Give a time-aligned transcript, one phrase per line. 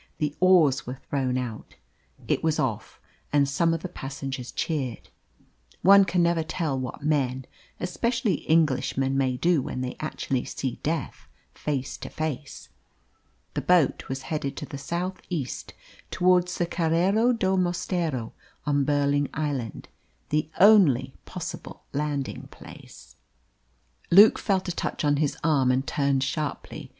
[0.17, 1.75] The oars were thrown out.
[2.27, 2.99] It was off,
[3.31, 5.09] and some of the passengers cheered.
[5.83, 7.45] One can never tell what men,
[7.79, 12.69] especially Englishmen, may do when they actually see death face to face.
[13.53, 15.75] The boat was headed to the south east,
[16.09, 18.33] towards the Carreiro do Mosteiro,
[18.65, 19.87] on Burling Island,
[20.29, 23.17] the only possible landing place.
[24.09, 26.89] Luke felt a touch on his arm and turned sharply.